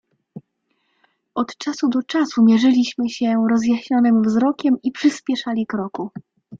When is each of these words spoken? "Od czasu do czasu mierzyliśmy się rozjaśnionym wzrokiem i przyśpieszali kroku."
"Od 1.35 1.57
czasu 1.57 1.89
do 1.89 2.03
czasu 2.03 2.43
mierzyliśmy 2.43 3.09
się 3.09 3.45
rozjaśnionym 3.49 4.23
wzrokiem 4.23 4.77
i 4.83 4.91
przyśpieszali 4.91 5.65
kroku." 5.67 6.11